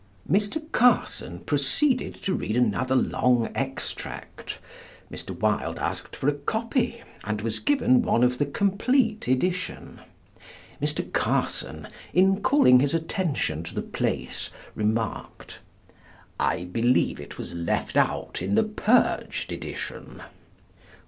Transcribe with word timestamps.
Mr. 0.27 0.59
Carson 0.71 1.37
proceeded 1.41 2.15
to 2.15 2.33
read 2.33 2.57
another 2.57 2.95
long 2.95 3.51
extract. 3.53 4.57
Mr. 5.11 5.39
Wilde 5.39 5.77
asked 5.77 6.15
for 6.15 6.27
a 6.27 6.33
copy, 6.33 7.03
and 7.23 7.41
was 7.41 7.59
given 7.59 8.01
one 8.01 8.23
of 8.23 8.39
the 8.39 8.45
complete 8.47 9.27
edition. 9.27 9.99
Mr. 10.81 11.13
Carson 11.13 11.87
in 12.15 12.41
calling 12.41 12.79
his 12.79 12.95
attention 12.95 13.61
to 13.61 13.75
the 13.75 13.83
place, 13.83 14.49
remarked, 14.73 15.59
"I 16.39 16.63
believe 16.63 17.19
it 17.19 17.37
was 17.37 17.53
left 17.53 17.95
out 17.95 18.41
in 18.41 18.55
the 18.55 18.63
purged 18.63 19.51
edition?" 19.51 20.23